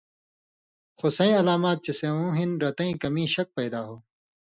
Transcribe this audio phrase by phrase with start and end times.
[0.97, 3.95] خو سَیں علامات چے سېوں ہِن رتَیں کمِیں شک پیدا ہو